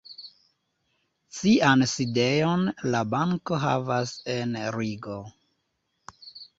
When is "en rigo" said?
4.41-5.25